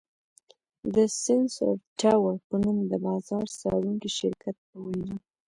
د 0.95 0.95
سېنسر 1.21 1.73
ټاور 1.99 2.35
په 2.47 2.55
نوم 2.63 2.77
د 2.91 2.93
بازار 3.05 3.45
څارونکي 3.59 4.09
شرکت 4.17 4.55
په 4.67 4.75
وینا 4.85 5.15